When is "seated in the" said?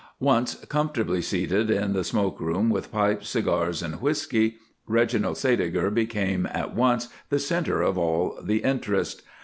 1.21-2.03